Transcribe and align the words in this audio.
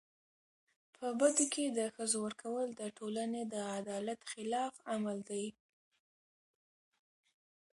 په 0.95 1.07
بدو 1.19 1.45
کي 1.53 1.65
د 1.69 1.79
ښځو 1.95 2.17
ورکول 2.25 2.67
د 2.79 2.81
ټولني 2.97 3.41
د 3.53 3.55
عدالت 3.77 4.19
خلاف 4.31 4.73
عمل 4.93 5.17
دی. 5.29 5.45